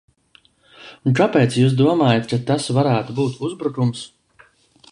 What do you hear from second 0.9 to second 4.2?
Un kāpēc jūs domājat, ka tas varētu būt uzbrukums?